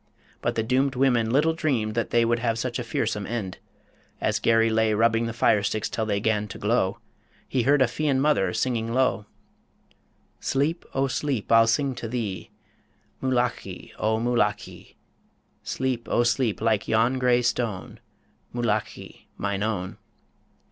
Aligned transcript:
But 0.41 0.55
the 0.55 0.63
doomed 0.63 0.95
women 0.95 1.29
little 1.29 1.53
dreamed 1.53 1.93
that 1.93 2.09
they 2.09 2.25
Would 2.25 2.39
have 2.39 2.57
such 2.57 2.81
fearsome 2.81 3.27
end... 3.27 3.59
As 4.19 4.39
Garry 4.39 4.71
lay 4.71 4.95
Rubbing 4.95 5.27
the 5.27 5.31
firesticks 5.31 5.89
till 5.89 6.07
they 6.07 6.19
'gan 6.19 6.47
to 6.47 6.57
glow, 6.57 6.97
He 7.47 7.61
heard 7.61 7.83
a 7.83 7.87
Fian 7.87 8.19
mother 8.19 8.51
singing 8.51 8.95
low 8.95 9.27
_Sleep, 10.41 10.85
O 10.95 11.05
sleep, 11.05 11.51
I'll 11.51 11.67
sing 11.67 11.93
to 11.93 12.07
thee 12.07 12.49
Moolachie, 13.21 13.91
O 13.99 14.17
moolachie. 14.19 14.95
Sleep, 15.61 16.09
O 16.09 16.23
sleep, 16.23 16.61
like 16.61 16.87
yon 16.87 17.19
grey 17.19 17.43
stone, 17.43 17.99
Moolachie, 18.55 19.27
mine 19.37 19.61
own. 19.61 19.97